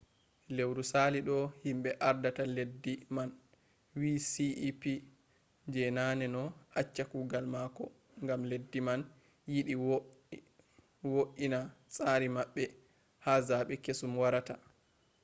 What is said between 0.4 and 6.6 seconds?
lewru sali ɗo himɓe ardata leddi man wi cep je naneno